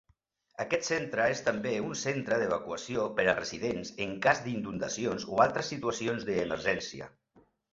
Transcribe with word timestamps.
Aquest 0.63 0.85
centre 0.85 1.27
és 1.33 1.41
també 1.49 1.73
un 1.89 1.99
centre 2.03 2.39
d'evacuació 2.43 3.05
per 3.19 3.27
a 3.27 3.37
residents 3.41 3.93
en 4.07 4.17
cas 4.27 4.41
d'inundacions 4.49 5.29
o 5.37 5.45
altres 5.47 5.71
situacions 5.75 6.27
d'emergència. 6.33 7.13